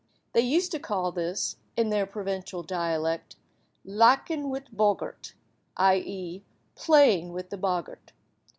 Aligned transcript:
They 0.33 0.41
used 0.41 0.71
to 0.71 0.79
call 0.79 1.11
this, 1.11 1.57
in 1.77 1.89
their 1.91 2.07
provincial 2.07 2.63
dialect, 2.63 3.35
"laking 3.85 4.49
wit 4.49 4.75
boggart," 4.75 5.35
i.e., 5.77 6.41
playing 6.73 7.33
with 7.33 7.51
the 7.51 7.57
boggart. 7.59 8.11